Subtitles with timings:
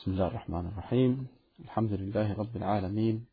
[0.00, 1.26] بسم الله الرحمن الرحيم
[1.64, 3.26] الحمد لله رب العالمين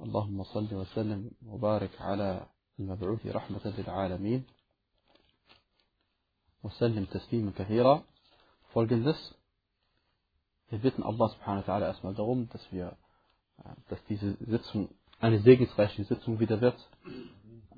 [0.00, 2.46] اللهم صل وسلم وبارك على
[2.78, 4.44] المبعوث رحمة للعالمين
[6.64, 8.02] وسلم تسليما كثيرا
[8.72, 9.34] Folgendes.
[10.70, 12.96] Wir bitten Allah subhanahu wa ta'ala erstmal darum, dass wir,
[13.88, 14.88] dass diese Sitzung
[15.20, 16.78] eine segensreiche Sitzung wieder wird,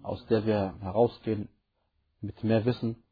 [0.03, 1.49] aus der wir herausgehen
[2.21, 3.03] mit mehr Wissen,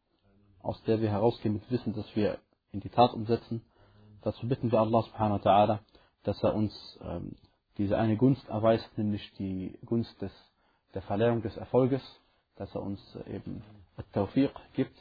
[0.61, 2.39] aus der wir herausgehen mit Wissen, dass wir
[2.73, 3.63] in die Tat umsetzen.
[4.24, 5.80] Dazu bitten wir Allah subhanahu wa ta'ala,
[6.24, 7.36] dass er uns ähm,
[7.78, 10.32] diese eine Gunst erweist, nämlich die Gunst des,
[10.94, 12.02] der Verleihung des Erfolges,
[12.56, 13.64] dass er uns äh, eben
[14.14, 14.98] Tawfiq gibt,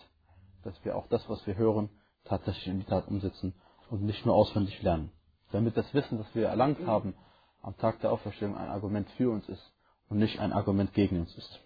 [0.64, 1.88] dass wir auch das, was wir hören,
[2.24, 3.54] tatsächlich in die Tat umsetzen
[3.90, 5.12] und nicht nur auswendig lernen.
[5.52, 7.14] Damit das Wissen, das wir erlangt haben,
[7.62, 9.72] am Tag der Auferstehung ein Argument für uns ist
[10.08, 11.60] und nicht ein Argument gegen uns ist.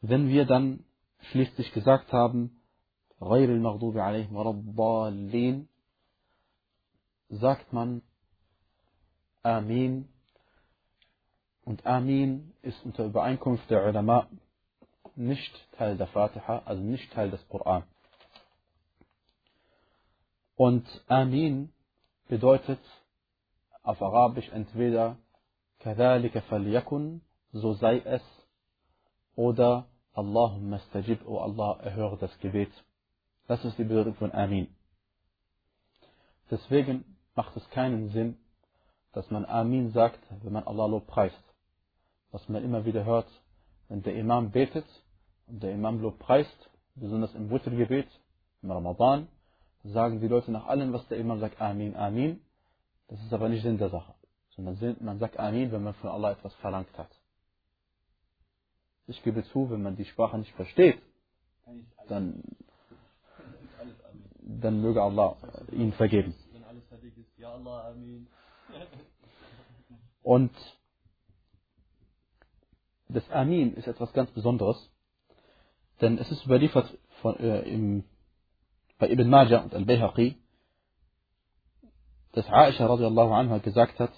[0.00, 0.84] Wenn wir dann
[1.30, 2.59] schließlich gesagt haben,
[3.21, 5.67] غير المغضوب عليهم ولا الضالين,
[7.29, 8.01] sagt man
[9.43, 10.09] Amin.
[11.63, 14.27] Und Amin ist unter Übereinkunft der Ulama
[15.15, 17.83] nicht Teil der Fatiha, also nicht Teil des Koran.
[20.55, 21.71] Und Amin
[22.27, 22.79] bedeutet
[23.83, 25.17] auf Arabisch entweder
[25.79, 27.19] كذلك فليكن,
[27.53, 28.23] so sei es,
[29.35, 32.71] oder Allahumma stajib, o Allah, erhöre das Gebet.
[33.50, 34.68] Das ist die Bedeutung von Amin.
[36.52, 38.36] Deswegen macht es keinen Sinn,
[39.10, 41.42] dass man Amin sagt, wenn man Allah Lob preist.
[42.30, 43.26] Was man immer wieder hört,
[43.88, 44.86] wenn der Imam betet
[45.48, 48.06] und der Imam Lob preist, besonders im Wittergebet,
[48.62, 49.26] im Ramadan,
[49.82, 52.40] sagen die Leute nach allem, was der Imam sagt, Amin, Amin.
[53.08, 54.14] Das ist aber nicht Sinn der Sache.
[54.50, 57.10] Sondern man sagt Amin, wenn man von Allah etwas verlangt hat.
[59.08, 61.02] Ich gebe zu, wenn man die Sprache nicht versteht,
[62.06, 62.44] dann,
[64.60, 65.36] dann möge Allah
[65.72, 66.34] ihn vergeben.
[70.22, 70.52] Und
[73.08, 74.90] das Amin ist etwas ganz Besonderes,
[76.00, 78.04] denn es ist überliefert von, äh, im,
[78.98, 80.36] bei Ibn Majah und Al-Bayhaqi,
[82.32, 84.12] dass Aisha radiallahu anha gesagt hat,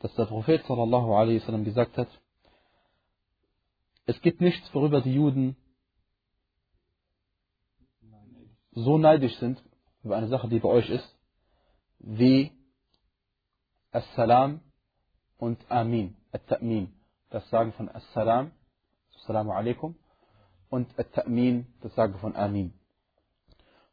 [0.00, 2.08] dass der Prophet sallallahu alaihi wasallam gesagt hat,
[4.06, 5.56] es gibt nichts, worüber die Juden
[8.71, 9.61] so neidisch sind,
[10.03, 11.15] über eine Sache, die bei euch ist,
[11.99, 12.51] wie
[13.91, 14.61] Assalam
[15.37, 16.89] und Amin, At-Ta'min,
[17.29, 18.51] das Sagen von Assalam,
[19.15, 19.95] Assalamu alaikum,
[20.69, 22.73] und At-Ta'min, das Sagen von Amin.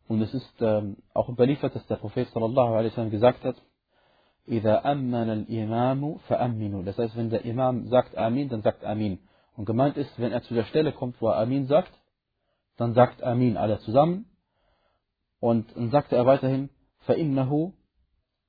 [0.07, 3.57] Und es ist ähm, auch überliefert, dass der Prophet sallallahu alaihi wasallam gesagt hat,
[4.49, 6.85] إذا أمن الإمام فأمنوا.
[6.85, 9.19] Das heißt, wenn der Imam sagt Amin, dann sagt Amin.
[9.57, 11.93] Und gemeint ist, wenn er zu der Stelle kommt, wo er Amin sagt,
[12.77, 14.27] dann sagt Amin alle zusammen.
[15.41, 16.71] Und dann sagte er weiterhin,
[17.07, 17.73] فإنه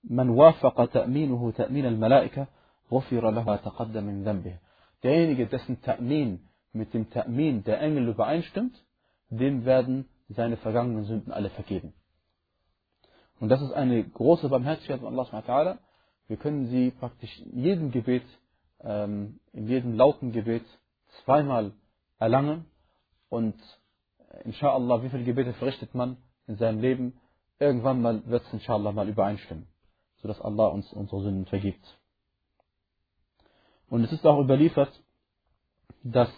[0.03, 2.47] من وافق تأمينه تأمين الملائكة
[2.91, 4.59] غفر له ما تقدم من ذنبه.
[5.03, 6.39] Derjenige, dessen Ta'min
[6.73, 8.75] mit dem Ta'min der Engel übereinstimmt,
[9.29, 11.93] dem werden seine vergangenen Sünden alle vergeben.
[13.39, 15.77] Und das ist eine große Barmherzigkeit von Allah subhanahu
[16.27, 18.23] Wir können sie praktisch in jedem Gebet,
[18.81, 20.65] ähm, in jedem lauten Gebet
[21.23, 21.73] zweimal
[22.17, 22.65] erlangen
[23.29, 23.55] und
[24.43, 26.17] inshallah, wie viele Gebete verrichtet man
[26.50, 27.18] In seinem Leben?
[27.58, 29.66] Irgendwann mal wird es inshallah mal übereinstimmen,
[30.22, 31.98] sodass Allah uns unsere Sünden vergibt.
[33.88, 34.92] Und es ist auch überliefert,
[36.02, 36.30] dass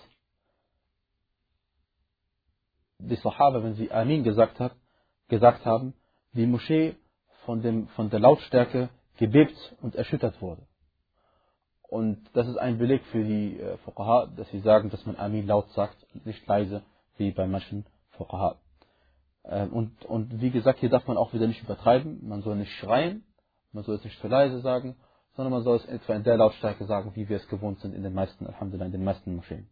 [2.99, 4.75] die Sahaba, wenn sie Amin gesagt, hat,
[5.28, 5.95] gesagt haben,
[6.33, 6.97] die Moschee
[7.44, 10.67] von, dem, von der Lautstärke gebebt und erschüttert wurde.
[11.83, 15.47] Und das ist ein Beleg für die äh, Fuqaha, dass sie sagen, dass man Amin
[15.47, 16.83] laut sagt, nicht leise,
[17.19, 18.62] wie bei manchen Fuqaha.
[19.44, 22.26] Äh, und, und wie gesagt, hier darf man auch wieder nicht übertreiben.
[22.26, 23.25] Man soll nicht schreien,
[23.72, 24.97] man soll es nicht zu leise sagen,
[25.34, 28.02] sondern man soll es etwa in der Lautstärke sagen, wie wir es gewohnt sind in
[28.02, 29.69] den meisten, Alhamdulillah, in den meisten Moscheen.